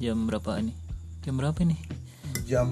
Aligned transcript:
jam 0.00 0.16
berapa 0.24 0.58
ini? 0.58 0.72
Jam 1.20 1.36
berapa 1.36 1.60
nih 1.60 2.00
jam 2.50 2.66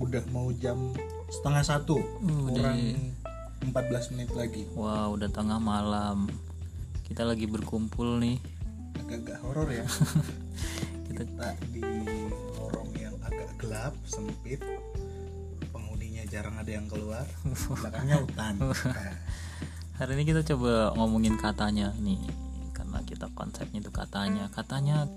udah 0.00 0.24
mau 0.32 0.48
jam 0.56 0.96
setengah 1.28 1.60
satu. 1.60 2.00
Uh, 2.24 2.48
kurang 2.48 2.80
14 3.68 4.16
menit 4.16 4.30
lagi. 4.32 4.64
Wow 4.72 5.12
udah 5.20 5.28
tengah 5.28 5.60
malam. 5.60 6.24
Kita 7.04 7.28
lagi 7.28 7.44
berkumpul 7.44 8.16
nih. 8.16 8.40
Agak-agak 8.96 9.38
horor 9.44 9.68
ya. 9.68 9.84
Kita 11.08 11.24
kita 11.24 11.48
di 11.72 11.82
lorong 12.56 12.92
yang 12.96 13.16
agak 13.24 13.50
gelap 13.60 13.92
sempit. 14.08 14.60
Penghuninya 15.68 16.24
jarang 16.28 16.56
ada 16.56 16.68
yang 16.68 16.88
keluar. 16.88 17.28
Belakangnya 17.68 18.22
hutan. 18.24 18.54
Nah, 18.60 19.12
hari 19.98 20.20
ini 20.20 20.24
kita 20.30 20.46
coba 20.54 20.94
ngomongin 20.94 21.34
katanya 21.40 21.90
nih. 21.98 22.22
Karena 22.70 23.02
kita 23.02 23.32
konsepnya 23.34 23.82
itu 23.82 23.90
katanya. 23.90 24.46
Katanya 24.52 25.08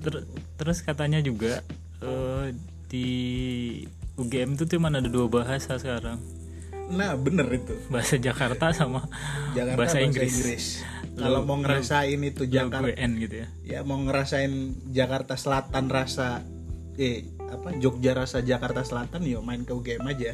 ter- 0.00 0.26
terus 0.56 0.80
katanya 0.80 1.20
juga 1.20 1.60
eh, 2.00 2.52
di 2.86 3.08
UGM 4.16 4.56
tuh 4.56 4.64
cuma 4.66 4.88
ada 4.88 5.04
dua 5.06 5.28
bahasa 5.28 5.76
sekarang. 5.76 6.16
Nah 6.88 7.18
bener 7.18 7.50
itu. 7.52 7.74
Bahasa 7.90 8.16
Jakarta 8.16 8.72
sama 8.72 9.04
Jakarta 9.52 9.76
bahasa 9.76 9.98
Inggris. 10.00 10.80
kalau 11.16 11.44
Lu- 11.44 11.48
mau 11.48 11.56
ngerasain 11.60 12.20
itu 12.20 12.44
Jakarta 12.48 12.92
gitu 12.92 13.34
ya? 13.44 13.48
Ya 13.64 13.78
mau 13.84 13.96
ngerasain 14.00 14.76
Jakarta 14.92 15.34
Selatan 15.36 15.88
rasa 15.88 16.44
eh 16.96 17.28
apa 17.46 17.76
Jogja 17.76 18.16
rasa 18.16 18.40
Jakarta 18.40 18.82
Selatan 18.82 19.22
yo 19.26 19.44
main 19.44 19.64
ke 19.66 19.72
UGM 19.76 20.04
aja. 20.06 20.32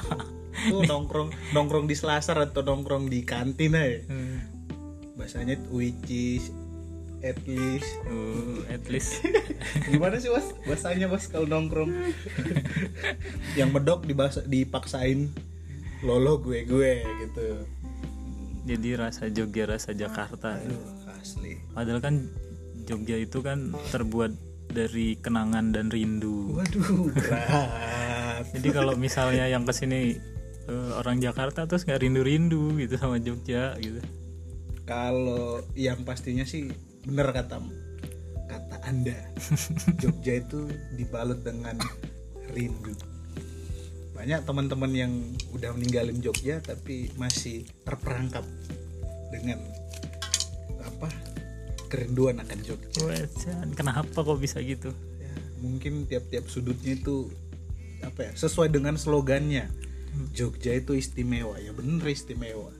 Tuh 0.72 0.82
nongkrong 0.88 1.52
nongkrong 1.52 1.86
di 1.86 1.96
Selasar 1.96 2.40
atau 2.40 2.64
nongkrong 2.64 3.08
di 3.08 3.24
kantin 3.24 3.76
aja. 3.76 4.00
Hmm. 4.08 4.38
bahasanya 5.16 5.56
which 5.72 5.96
is 6.12 6.52
at 7.26 7.40
least. 7.44 7.90
Uh, 8.06 8.62
at 8.70 8.84
least. 8.86 9.18
Gimana 9.90 10.22
sih 10.22 10.30
bos? 10.30 10.54
Bahasanya 10.62 11.10
bos 11.10 11.26
kalau 11.26 11.50
nongkrong. 11.50 11.90
Yang 13.58 13.70
medok 13.74 14.06
dibahas 14.06 14.38
dipaksain 14.46 15.34
lolo 16.06 16.38
gue 16.38 16.62
gue 16.62 16.92
gitu. 17.26 17.48
Jadi 18.66 18.88
rasa 18.98 19.30
Jogja 19.30 19.66
rasa 19.66 19.94
Jakarta. 19.94 20.58
Aduh, 20.58 20.82
asli. 21.18 21.58
Padahal 21.74 22.02
kan 22.02 22.14
Jogja 22.86 23.18
itu 23.18 23.42
kan 23.42 23.74
terbuat 23.90 24.34
dari 24.70 25.18
kenangan 25.18 25.74
dan 25.74 25.90
rindu. 25.90 26.58
Waduh 26.58 27.10
berat. 27.14 28.46
Jadi 28.54 28.68
kalau 28.74 28.94
misalnya 28.98 29.46
yang 29.48 29.64
ke 29.64 29.72
sini 29.72 30.18
eh, 30.66 30.90
orang 30.98 31.22
Jakarta 31.22 31.64
terus 31.64 31.86
nggak 31.86 32.02
rindu-rindu 32.02 32.78
gitu 32.78 32.94
sama 32.98 33.22
Jogja 33.22 33.74
gitu. 33.78 34.02
Kalau 34.86 35.62
yang 35.74 36.06
pastinya 36.06 36.46
sih 36.46 36.70
bener 37.06 37.30
kata 37.30 37.62
kata 38.50 38.76
anda. 38.82 39.14
Jogja 40.02 40.42
itu 40.42 40.66
dibalut 40.98 41.40
dengan 41.46 41.78
rindu. 42.50 42.94
Banyak 44.14 44.42
teman-teman 44.42 44.90
yang 44.90 45.12
udah 45.54 45.70
meninggalin 45.76 46.18
Jogja 46.18 46.58
tapi 46.58 47.14
masih 47.14 47.62
terperangkap 47.86 48.42
dengan 49.30 49.62
apa 50.82 51.10
kerinduan 51.86 52.42
akan 52.42 52.58
Jogja. 52.66 52.98
Wejan, 53.06 53.70
kenapa 53.78 54.26
kok 54.26 54.40
bisa 54.42 54.58
gitu? 54.62 54.90
Ya, 55.22 55.34
mungkin 55.62 56.10
tiap-tiap 56.10 56.50
sudutnya 56.50 56.98
itu 56.98 57.30
apa 58.02 58.30
ya 58.30 58.32
sesuai 58.34 58.74
dengan 58.74 58.98
slogannya. 58.98 59.70
Jogja 60.32 60.72
itu 60.72 60.96
istimewa. 60.96 61.60
Ya 61.60 61.76
bener 61.76 62.08
istimewa 62.08 62.72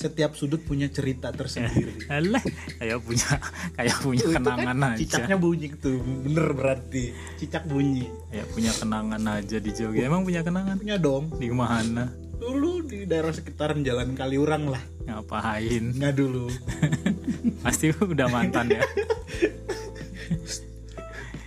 setiap 0.00 0.32
sudut 0.32 0.64
punya 0.64 0.88
cerita 0.88 1.28
tersendiri. 1.28 1.92
Alah, 2.08 2.40
kayak 2.80 3.04
punya 3.04 3.36
kayak 3.76 3.96
punya 4.00 4.24
itu 4.24 4.32
kenangan 4.32 4.76
kan 4.80 4.96
aja. 4.96 5.00
cicaknya 5.04 5.36
bunyi 5.36 5.66
tuh 5.76 6.00
bener 6.00 6.48
berarti. 6.56 7.12
Cicak 7.36 7.68
bunyi. 7.68 8.08
Kayak 8.32 8.46
punya 8.56 8.72
kenangan 8.72 9.22
aja 9.28 9.56
di 9.60 9.70
Jogja 9.76 10.08
emang 10.08 10.24
punya 10.24 10.40
kenangan? 10.40 10.80
Punya 10.80 10.96
dong. 10.96 11.28
Di 11.36 11.52
mana? 11.52 12.08
Dulu 12.40 12.88
di 12.88 13.04
daerah 13.04 13.36
sekitaran 13.36 13.84
jalan 13.84 14.16
Kaliurang 14.16 14.72
lah. 14.72 14.80
Ngapain? 15.04 15.92
Nggak 15.92 16.14
dulu. 16.16 16.48
Pasti 17.64 17.92
udah 17.92 18.28
mantan 18.32 18.72
ya. 18.72 18.80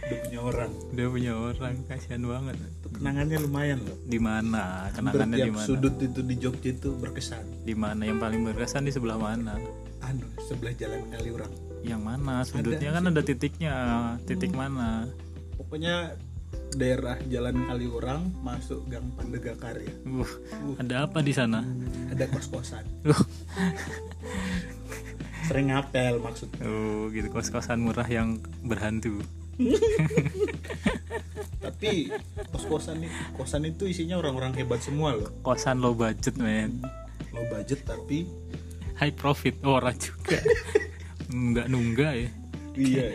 Udah 0.04 0.20
punya 0.30 0.40
orang. 0.46 0.72
Udah 0.94 1.08
punya 1.10 1.32
orang 1.34 1.76
kasihan 1.90 2.22
banget 2.22 2.58
kenangannya 3.04 3.38
lumayan 3.44 3.84
loh. 3.84 4.00
Di 4.08 4.16
mana? 4.16 4.88
Kenangannya 4.96 5.44
di 5.44 5.52
mana? 5.52 5.68
sudut 5.68 6.00
itu 6.00 6.24
di 6.24 6.40
Jogja 6.40 6.72
itu 6.72 6.96
berkesan. 6.96 7.68
Di 7.68 7.76
mana? 7.76 8.08
Yang 8.08 8.20
paling 8.24 8.48
berkesan 8.48 8.88
di 8.88 8.96
sebelah 8.96 9.20
mana? 9.20 9.60
Anu 10.00 10.24
sebelah 10.48 10.72
jalan 10.80 11.04
Kaliurang. 11.12 11.52
Yang 11.84 12.00
mana? 12.00 12.48
Sudutnya 12.48 12.96
kan 12.96 13.04
ada 13.12 13.20
titiknya. 13.20 13.76
Titik 14.24 14.56
mana? 14.56 15.12
Pokoknya 15.60 16.16
daerah 16.80 17.20
jalan 17.28 17.68
Kaliurang 17.68 18.32
masuk 18.40 18.88
Gang 18.90 19.14
Pandegakaria 19.14 19.94
uh, 20.10 20.32
ada 20.82 21.06
apa 21.06 21.22
di 21.22 21.36
sana? 21.36 21.62
Ada 22.10 22.26
kos-kosan. 22.32 22.82
Uh, 23.04 23.14
sering 25.52 25.70
ngapel 25.70 26.18
maksudnya. 26.24 26.66
Oh, 26.66 27.12
gitu. 27.14 27.30
Kos-kosan 27.30 27.84
murah 27.84 28.08
yang 28.08 28.42
berhantu 28.66 29.22
tapi 31.84 32.08
kos-kosan 32.48 33.04
itu 33.04 33.20
kosan 33.36 33.64
itu 33.68 33.84
isinya 33.92 34.16
orang-orang 34.16 34.56
hebat 34.56 34.80
semua 34.80 35.20
loh. 35.20 35.28
Kosan 35.44 35.84
low 35.84 35.92
budget 35.92 36.40
men. 36.40 36.80
Low 37.36 37.44
budget 37.52 37.84
tapi 37.84 38.24
high 38.96 39.12
profit 39.12 39.60
oh, 39.68 39.76
orang 39.76 40.00
juga. 40.00 40.40
Nggak 41.28 41.68
nunggak 41.68 42.14
ya. 42.16 42.30
Iya 42.74 43.08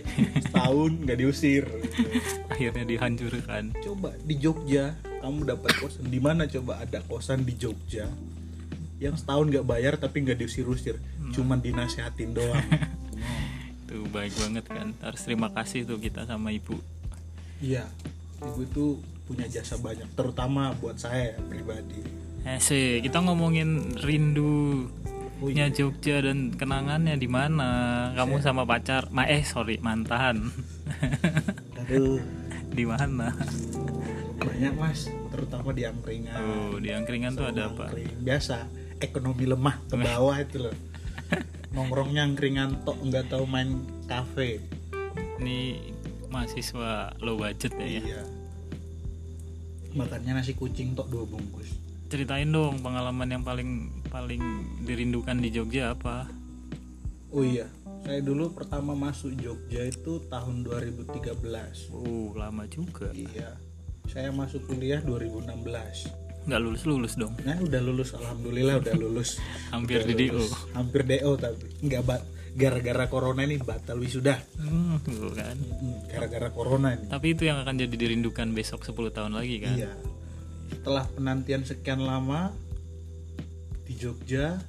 setahun 0.45 0.93
nggak 1.01 1.17
diusir. 1.17 1.65
Akhirnya 2.53 2.85
dihancurkan. 2.85 3.73
Coba 3.81 4.13
di 4.21 4.37
Jogja 4.37 4.93
kamu 5.25 5.49
dapat 5.49 5.73
kosan. 5.81 6.05
Di 6.13 6.21
mana 6.21 6.45
coba 6.45 6.85
ada 6.85 7.01
kosan 7.09 7.49
di 7.49 7.57
Jogja 7.57 8.05
yang 9.01 9.17
setahun 9.17 9.49
nggak 9.49 9.65
bayar 9.65 9.97
tapi 9.97 10.29
nggak 10.29 10.45
diusir-usir? 10.45 11.01
Cuman 11.33 11.65
dinasehatin 11.65 12.37
doang. 12.37 12.69
Tuh 13.89 14.05
baik 14.13 14.37
banget 14.37 14.69
kan? 14.69 14.93
Harus 15.01 15.25
terima 15.25 15.49
kasih 15.49 15.89
tuh 15.89 15.97
kita 15.97 16.29
sama 16.29 16.53
ibu. 16.53 16.77
Iya 17.65 17.89
ibu 18.43 18.61
itu 18.63 18.87
punya 19.29 19.45
jasa 19.51 19.77
banyak 19.77 20.09
terutama 20.17 20.73
buat 20.79 20.97
saya 20.97 21.37
pribadi. 21.47 22.01
Eh 22.47 22.57
sih 22.63 23.05
kita 23.05 23.21
ngomongin 23.21 23.99
rindu 24.01 24.89
punya 25.39 25.71
Jogja 25.71 26.19
dan 26.25 26.51
kenangannya 26.55 27.15
di 27.15 27.29
mana? 27.31 28.11
Kamu 28.17 28.43
sama 28.43 28.67
pacar 28.67 29.13
ma 29.15 29.29
eh 29.29 29.47
sorry 29.47 29.79
mantan. 29.79 30.51
Aduh. 31.87 32.19
Di 32.69 32.85
mana? 32.87 33.35
Banyak 34.39 34.75
mas. 34.79 35.11
Terutama 35.35 35.75
di 35.75 35.83
angkringan. 35.83 36.37
Oh 36.39 36.79
di 36.79 36.95
angkringan 36.95 37.35
tuh 37.35 37.51
ada 37.51 37.73
apa? 37.73 37.91
Angkring. 37.91 38.23
biasa 38.23 38.71
ekonomi 39.03 39.51
lemah 39.51 39.83
ke 39.91 39.97
bawah 39.99 40.37
itu 40.39 40.69
loh. 40.69 40.77
Nongkrongnya 41.75 42.23
angkringan 42.23 42.87
tok 42.87 43.03
nggak 43.03 43.35
tahu 43.35 43.51
main 43.51 43.83
kafe. 44.07 44.63
Ini 45.43 45.59
mahasiswa 46.29 47.17
low 47.25 47.41
budget 47.41 47.73
ya, 47.77 47.87
ya 47.87 48.03
iya. 48.03 48.23
Makannya 49.97 50.39
nasi 50.39 50.53
kucing 50.53 50.93
tok 50.93 51.09
dua 51.09 51.25
bungkus. 51.25 51.73
Ceritain 52.13 52.49
dong 52.49 52.85
pengalaman 52.85 53.29
yang 53.29 53.45
paling 53.45 53.89
paling 54.13 54.41
dirindukan 54.85 55.41
di 55.41 55.49
Jogja 55.49 55.97
apa? 55.97 56.29
Oh 57.33 57.45
iya 57.45 57.69
saya 58.09 58.25
dulu 58.25 58.57
pertama 58.57 58.97
masuk 58.97 59.37
Jogja 59.37 59.85
itu 59.85 60.23
tahun 60.33 60.65
2013 60.65 61.93
uh 61.93 62.31
lama 62.33 62.65
juga. 62.71 63.13
Iya. 63.13 63.59
Saya 64.09 64.33
masuk 64.33 64.65
kuliah 64.65 65.05
2016 65.05 66.29
nggak 66.49 66.61
lulus 66.65 66.83
lulus 66.89 67.13
dong? 67.21 67.37
Nah 67.45 67.61
udah 67.61 67.81
lulus. 67.85 68.17
Alhamdulillah 68.17 68.81
udah 68.81 68.97
lulus. 68.97 69.37
Hampir 69.77 70.01
Udah 70.01 70.09
di 70.09 70.15
DO 70.17 70.41
lulus. 70.41 70.53
hampir 70.73 71.03
DO 71.05 71.33
tapi 71.37 71.67
nggak 71.85 72.03
bat 72.09 72.23
gara-gara 72.59 73.07
corona 73.07 73.41
ini 73.41 73.57
batal 73.57 73.97
wisuda 73.97 74.35
Hmm, 74.59 74.99
kan 75.33 75.55
Hmm, 75.55 76.03
gara-gara 76.07 76.51
corona 76.51 76.93
ini 76.93 77.07
tapi 77.07 77.33
itu 77.33 77.47
yang 77.47 77.63
akan 77.63 77.79
jadi 77.79 77.95
dirindukan 77.97 78.51
besok 78.51 78.83
10 78.83 79.09
tahun 79.09 79.33
lagi 79.33 79.63
kan 79.63 79.79
Iya. 79.79 79.93
Setelah 80.69 81.07
penantian 81.09 81.63
sekian 81.63 82.03
lama 82.03 82.53
di 83.83 83.95
Jogja 83.95 84.61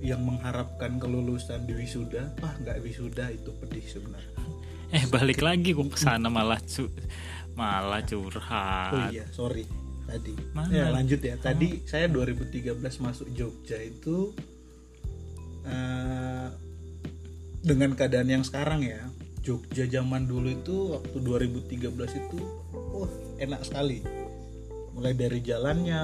yang 0.00 0.20
mengharapkan 0.20 0.98
kelulusan 0.98 1.64
di 1.64 1.72
wisuda, 1.72 2.34
wah 2.38 2.52
nggak 2.58 2.82
wisuda 2.82 3.30
itu 3.30 3.48
pedih 3.54 3.84
sebenarnya. 3.84 4.32
eh 4.90 5.04
balik 5.06 5.40
lagi 5.40 5.70
kok 5.70 5.86
ke 5.86 5.96
sana 5.96 6.28
malah 6.28 6.60
cu 6.60 6.86
malah 7.52 7.98
Oh 7.98 8.06
curhat 8.06 9.10
iya, 9.10 9.24
sorry 9.28 9.64
tadi. 10.04 10.34
Mana? 10.50 10.70
Ya 10.70 10.86
lanjut 10.88 11.18
ya. 11.18 11.34
Tadi 11.36 11.82
saya 11.84 12.06
2013 12.06 12.74
masuk 13.00 13.26
Jogja 13.32 13.80
itu 13.80 14.34
eh, 15.64 16.48
dengan 17.64 17.96
keadaan 17.96 18.28
yang 18.28 18.44
sekarang 18.44 18.84
ya. 18.84 19.00
Jogja 19.44 19.84
zaman 19.84 20.24
dulu 20.24 20.48
itu 20.48 20.96
waktu 20.96 21.20
2013 21.20 21.92
itu, 22.16 22.40
oh 22.72 23.08
enak 23.36 23.60
sekali. 23.60 24.00
Mulai 24.96 25.12
dari 25.12 25.44
jalannya 25.44 26.02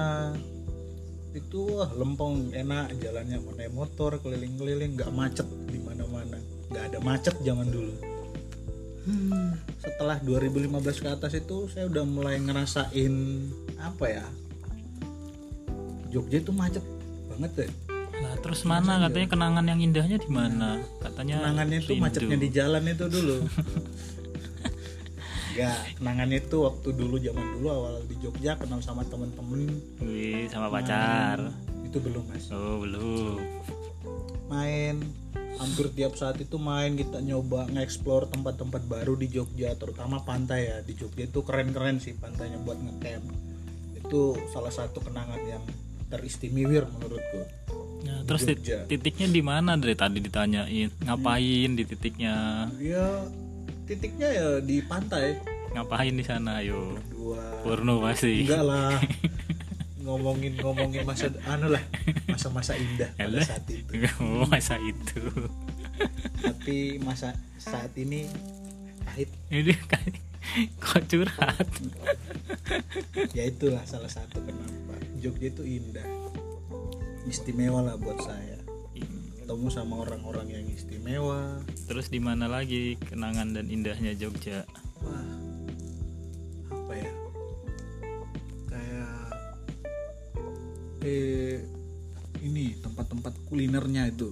itu 1.31 1.79
wah 1.79 1.87
lempeng 1.95 2.51
enak 2.51 2.91
jalannya 2.99 3.39
naik 3.55 3.71
motor 3.71 4.19
keliling-keliling 4.19 4.99
nggak 4.99 5.15
macet 5.15 5.47
di 5.71 5.79
mana-mana 5.79 6.35
nggak 6.67 6.83
ada 6.91 6.99
macet 6.99 7.35
zaman 7.39 7.71
dulu 7.71 7.93
setelah 9.81 10.19
2015 10.21 11.01
ke 11.01 11.09
atas 11.09 11.31
itu 11.33 11.71
saya 11.71 11.87
udah 11.89 12.03
mulai 12.05 12.37
ngerasain 12.37 13.15
apa 13.79 14.05
ya 14.11 14.25
Jogja 16.11 16.43
itu 16.43 16.51
macet 16.51 16.83
banget 17.31 17.51
deh 17.65 17.71
terus 18.41 18.65
mana? 18.65 18.97
Katanya 19.07 19.27
kenangan 19.29 19.65
yang 19.69 19.79
indahnya 19.79 20.17
di 20.17 20.29
mana? 20.29 20.81
Katanya 20.99 21.45
kenangannya 21.45 21.77
itu 21.79 21.93
macetnya 21.95 22.37
di 22.37 22.49
jalan 22.49 22.83
itu 22.89 23.05
dulu. 23.07 23.37
Ya 25.51 25.75
kenangannya 25.99 26.39
itu 26.39 26.63
waktu 26.63 26.95
dulu 26.95 27.19
zaman 27.19 27.59
dulu 27.59 27.67
awal 27.67 27.95
di 28.07 28.15
Jogja 28.23 28.55
kenal 28.55 28.79
sama 28.79 29.03
temen-temen. 29.03 29.67
Wih, 29.99 30.47
sama 30.47 30.71
pacar. 30.71 31.51
itu 31.83 31.99
belum 31.99 32.23
mas. 32.31 32.47
Oh, 32.55 32.79
belum. 32.79 33.35
main. 34.47 35.03
Hampir 35.59 35.91
tiap 35.93 36.15
saat 36.15 36.39
itu 36.39 36.55
main 36.55 36.95
kita 36.95 37.19
nyoba 37.19 37.67
nge-explore 37.67 38.31
tempat-tempat 38.31 38.87
baru 38.87 39.19
di 39.19 39.27
Jogja 39.27 39.75
terutama 39.75 40.23
pantai 40.23 40.71
ya. 40.71 40.77
Di 40.87 40.95
Jogja 40.95 41.27
itu 41.27 41.43
keren-keren 41.43 41.99
sih 41.99 42.15
pantainya 42.15 42.55
buat 42.63 42.79
ngecamp. 42.79 43.27
Itu 43.99 44.39
salah 44.55 44.71
satu 44.71 45.03
kenangan 45.03 45.43
yang 45.43 45.63
teristimewa 46.07 46.87
menurutku 46.95 47.43
Nah, 48.01 48.21
terus 48.23 48.41
tit- 48.43 48.57
Jogja. 48.59 48.79
titiknya 48.87 49.27
di 49.29 49.41
mana 49.41 49.75
dari 49.75 49.93
tadi 49.93 50.17
ditanyain? 50.19 50.89
Ngapain 50.99 51.69
di 51.71 51.83
titiknya? 51.83 52.65
ya 52.75 53.25
titiknya 53.83 54.27
ya 54.27 54.47
di 54.57 54.79
pantai 54.81 55.37
Ngapain 55.71 56.11
di 56.11 56.21
sana? 56.21 56.59
Ayo. 56.59 56.97
dua 57.07 57.61
Porno 57.61 57.99
pasti. 57.99 58.41
enggak 58.41 58.63
lah 58.63 58.97
ngomongin 60.01 60.57
ngomongin 60.57 61.03
masa 61.03 61.29
anu 61.45 61.69
lah 61.69 61.83
masa-masa 62.25 62.73
indah 62.73 63.13
pada 63.13 63.37
saat 63.39 63.61
itu 63.67 63.91
Oh, 64.17 64.43
masa 64.45 64.81
itu. 64.81 65.21
tapi 66.41 66.97
masa 66.97 67.31
saat 67.55 67.93
ini 67.93 68.25
pahit 69.03 69.29
Ini 69.47 69.77
kayak 69.85 70.17
kok 70.79 71.05
curhat. 71.05 71.67
ya 73.31 73.43
itulah 73.45 73.83
salah 73.83 74.09
satu 74.09 74.41
kenapa 74.41 74.97
Jogja 75.15 75.47
itu 75.47 75.61
indah 75.61 76.01
istimewa 77.27 77.85
lah 77.85 77.95
buat 77.97 78.17
saya 78.21 78.61
ketemu 79.51 79.67
sama 79.67 80.07
orang-orang 80.07 80.47
yang 80.47 80.65
istimewa 80.71 81.59
Terus 81.83 82.07
di 82.07 82.23
mana 82.23 82.47
lagi 82.47 82.95
kenangan 82.95 83.51
dan 83.51 83.67
indahnya 83.67 84.15
Jogja? 84.15 84.63
wah 85.03 85.27
apa 86.71 86.93
ya 86.95 87.11
kayak 88.71 89.15
eh 91.03 91.59
ini 92.47 92.79
tempat-tempat 92.79 93.35
kulinernya 93.51 94.07
itu 94.07 94.31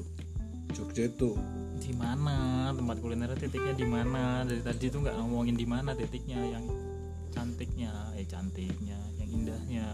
Jogja 0.72 1.12
itu 1.12 1.36
Di 1.84 1.92
mana 1.92 2.72
tempat 2.72 3.04
kulinernya 3.04 3.36
titiknya 3.36 3.76
di 3.76 3.84
mana? 3.84 4.48
Dari 4.48 4.64
tadi 4.64 4.88
tuh 4.88 5.04
nggak 5.04 5.20
ngomongin 5.20 5.58
di 5.58 5.66
mana 5.66 5.98
titiknya 5.98 6.38
yang 6.38 6.64
cantiknya, 7.34 7.92
eh 8.14 8.28
cantiknya, 8.30 9.00
yang 9.18 9.30
indahnya. 9.32 9.88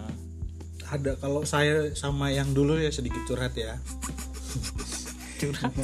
Ada 0.92 1.18
kalau 1.18 1.42
saya 1.48 1.96
sama 1.98 2.30
yang 2.30 2.54
dulu 2.54 2.78
ya 2.78 2.94
sedikit 2.94 3.26
curhat 3.26 3.58
ya. 3.58 3.80
Curhat 5.42 5.74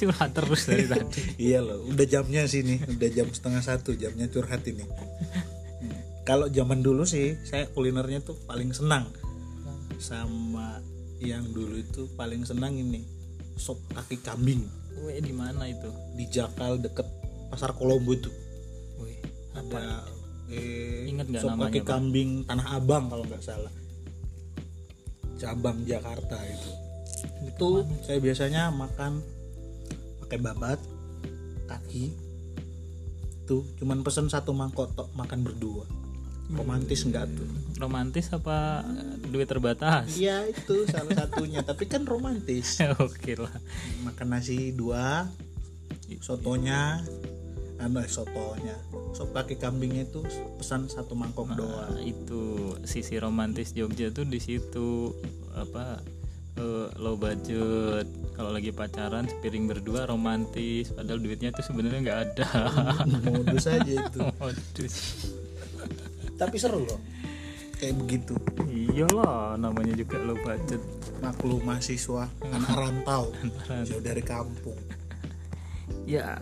curhat 0.00 0.30
terus 0.36 0.68
dari 0.68 0.84
tadi. 0.84 1.22
iya 1.40 1.64
loh 1.64 1.88
udah 1.88 2.04
jamnya 2.04 2.44
sini 2.44 2.84
udah 2.84 3.10
jam 3.10 3.32
setengah 3.32 3.64
satu 3.64 3.96
jamnya 3.96 4.28
curhat 4.28 4.60
ini. 4.68 4.84
Kalau 6.28 6.52
zaman 6.52 6.84
dulu 6.84 7.08
sih 7.08 7.40
saya 7.48 7.66
kulinernya 7.72 8.20
tuh 8.22 8.36
paling 8.44 8.76
senang. 8.76 9.08
Sama 10.00 10.80
yang 11.20 11.44
dulu 11.52 11.80
itu 11.80 12.08
paling 12.16 12.48
senang 12.48 12.76
ini 12.76 13.04
sop 13.60 13.80
kaki 13.92 14.20
kambing. 14.24 14.64
Weh 15.04 15.20
di 15.20 15.32
mana 15.32 15.68
itu? 15.68 15.88
di 16.16 16.24
Jakal 16.28 16.80
deket 16.80 17.08
pasar 17.48 17.72
Kolombo 17.76 18.12
itu. 18.12 18.28
Wih, 19.00 19.16
ada 19.56 20.04
eh, 20.50 21.10
Ingat 21.10 21.26
nggak 21.30 21.42
sop 21.42 21.50
namanya, 21.54 21.70
kaki 21.70 21.80
Pak? 21.80 21.88
kambing 21.88 22.30
Tanah 22.46 22.66
Abang 22.76 23.04
kalau 23.08 23.24
nggak 23.26 23.42
salah. 23.42 23.72
Cabang 25.40 25.82
Jakarta 25.88 26.36
itu. 26.44 26.70
Itu 27.48 27.68
saya 28.04 28.18
biasanya 28.20 28.68
makan 28.74 29.24
pakai 30.26 30.38
babat 30.38 30.78
kaki. 31.70 32.12
Tuh 33.48 33.64
cuman 33.80 34.04
pesen 34.04 34.28
satu 34.28 34.52
mangkok 34.52 34.92
tok 34.94 35.08
makan 35.16 35.42
berdua. 35.42 35.86
Romantis 36.50 37.06
enggak 37.06 37.30
tuh? 37.30 37.46
Romantis 37.78 38.26
apa 38.34 38.82
eh, 38.82 39.16
duit 39.30 39.46
terbatas? 39.46 40.18
iya 40.18 40.42
itu 40.50 40.84
salah 40.90 41.14
satunya. 41.14 41.62
Tapi 41.68 41.86
kan 41.86 42.02
romantis. 42.02 42.82
Oke 42.98 43.38
lah. 43.38 43.54
makan 44.02 44.34
nasi 44.34 44.74
dua 44.74 45.30
sotonya 46.18 47.06
anu 47.80 48.04
sotonya 48.04 48.76
sop 49.10 49.34
kaki 49.34 49.58
kambingnya 49.58 50.06
itu 50.06 50.22
pesan 50.60 50.86
satu 50.86 51.18
mangkok 51.18 51.50
doang. 51.56 51.90
Nah, 51.90 52.02
itu 52.02 52.74
sisi 52.86 53.18
romantis 53.18 53.74
Jogja 53.74 54.12
tuh 54.14 54.28
di 54.28 54.38
situ 54.38 55.10
apa 55.56 55.98
eh, 56.60 56.88
low 57.00 57.18
budget. 57.18 58.06
Kalau 58.36 58.54
lagi 58.54 58.70
pacaran 58.70 59.26
sepiring 59.26 59.66
berdua 59.68 60.06
romantis. 60.06 60.94
Padahal 60.94 61.20
duitnya 61.20 61.50
tuh 61.50 61.64
sebenarnya 61.66 62.00
nggak 62.00 62.20
ada. 62.32 62.48
Modus 63.34 63.66
aja 63.66 63.92
itu. 63.92 64.20
Modus. 64.40 64.94
Tapi 66.38 66.56
seru 66.56 66.86
loh. 66.86 67.00
Kayak 67.80 67.96
begitu. 67.96 68.34
Iyalah 68.68 69.56
namanya 69.56 69.96
juga 69.96 70.20
low 70.22 70.38
budget. 70.38 70.80
Maklum 71.20 71.60
mahasiswa 71.66 72.30
anak 72.54 72.72
rantau. 72.72 73.34
Jauh 73.84 74.00
dari 74.00 74.22
kampung. 74.22 74.78
Ya 76.06 76.38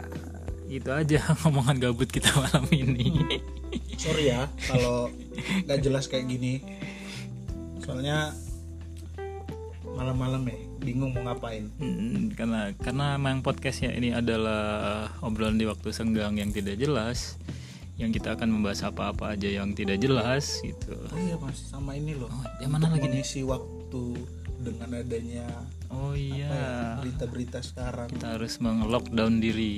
itu 0.69 0.91
aja 0.93 1.19
ngomongan 1.43 1.81
gabut 1.81 2.09
kita 2.13 2.29
malam 2.37 2.69
ini. 2.71 3.41
Sorry 3.97 4.31
ya 4.31 4.47
kalau 4.69 5.09
nggak 5.65 5.81
jelas 5.81 6.07
kayak 6.07 6.29
gini. 6.29 6.61
Soalnya 7.83 8.37
malam-malam 9.97 10.47
ya 10.47 10.59
bingung 10.79 11.11
mau 11.17 11.27
ngapain. 11.27 11.67
Hmm, 11.81 12.31
karena 12.37 12.71
karena 12.79 13.19
memang 13.19 13.43
podcastnya 13.43 13.91
ini 13.97 14.15
adalah 14.15 15.09
obrolan 15.25 15.59
di 15.59 15.67
waktu 15.67 15.91
senggang 15.91 16.39
yang 16.39 16.55
tidak 16.55 16.79
jelas 16.79 17.41
yang 17.99 18.15
kita 18.15 18.39
akan 18.39 18.55
membahas 18.55 18.87
apa-apa 18.87 19.35
aja 19.35 19.51
yang 19.51 19.75
tidak 19.75 19.99
jelas 19.99 20.63
gitu. 20.63 20.95
Oh 20.95 21.19
iya 21.19 21.35
mas 21.35 21.59
sama 21.67 21.99
ini 21.99 22.15
loh. 22.15 22.31
Oh, 22.31 22.47
yang 22.63 22.71
mana 22.71 22.95
lagi 22.95 23.11
nih? 23.11 23.27
mengisi 23.27 23.43
waktu 23.43 24.03
dengan 24.63 25.03
adanya 25.03 25.47
oh 25.91 26.13
iya. 26.13 26.49
ya, 26.49 26.71
berita-berita 27.01 27.59
sekarang. 27.61 28.09
Kita 28.13 28.37
harus 28.37 28.59
meng-lockdown 28.59 29.41
diri 29.41 29.75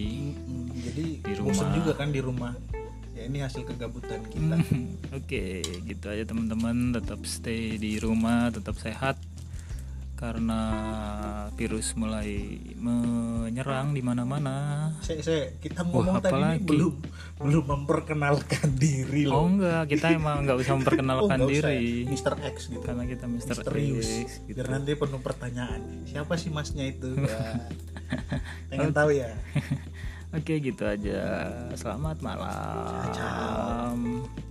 Mm, 0.46 0.66
jadi 0.74 1.06
Di 1.22 1.34
rumah. 1.38 1.70
juga 1.74 1.92
kan 1.94 2.08
di 2.10 2.20
rumah. 2.20 2.52
Ya 3.12 3.28
ini 3.28 3.44
hasil 3.44 3.68
kegabutan 3.68 4.24
kita. 4.32 4.56
Oke 5.18 5.60
gitu 5.84 6.06
aja 6.08 6.24
teman-teman. 6.24 6.96
Tetap 6.96 7.20
stay 7.28 7.76
di 7.76 8.00
rumah 8.00 8.48
tetap 8.48 8.80
sehat 8.80 9.20
karena 10.20 10.60
virus 11.56 11.96
mulai 11.96 12.60
menyerang 12.76 13.96
di 13.96 14.04
mana-mana 14.04 14.92
kita 15.64 15.80
Wah, 15.80 15.88
ngomong 15.88 16.20
tadi 16.20 16.28
ini 16.28 16.36
apalagi? 16.60 16.66
belum 16.68 16.94
belum 17.40 17.64
memperkenalkan 17.64 18.68
diri 18.84 19.24
oh 19.24 19.32
loh 19.32 19.44
enggak 19.48 19.82
kita 19.88 20.06
emang 20.12 20.44
nggak 20.44 20.58
usah 20.60 20.74
memperkenalkan 20.76 21.38
Oh, 21.40 21.48
usah 21.48 21.72
ya? 21.72 21.80
diri 21.80 22.04
Mr. 22.04 22.34
X 22.52 22.56
gitu 22.68 22.84
karena 22.84 23.04
kita 23.08 23.24
Mr. 23.24 23.64
misterius 23.64 24.08
X 24.28 24.30
gitu. 24.44 24.60
biar 24.60 24.68
nanti 24.76 24.92
penuh 24.92 25.20
pertanyaan 25.24 25.80
siapa 26.04 26.36
sih 26.36 26.52
masnya 26.52 26.84
itu 26.84 27.16
ya. 27.24 27.40
pengen 28.68 28.92
tahu 28.92 29.16
ya 29.16 29.32
Oke 30.30 30.62
gitu 30.62 30.86
aja. 30.86 31.50
Selamat 31.74 32.22
malam. 32.22 33.10
Ciao. 33.10 34.46